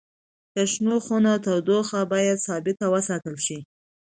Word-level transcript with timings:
د 0.55 0.57
شنو 0.71 0.95
خونو 1.05 1.31
تودوخه 1.45 1.99
باید 2.11 2.43
ثابت 2.47 2.77
وساتل 2.93 3.35
شي. 3.45 3.59